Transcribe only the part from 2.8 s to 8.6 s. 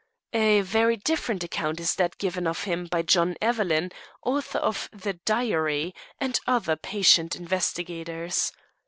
by John Evelyn, author of the Diary, and other patient investigators.